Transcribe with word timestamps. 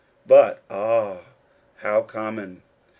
but, 0.25 0.63
ah, 0.71 1.19
how 1.83 2.01
common. 2.01 2.63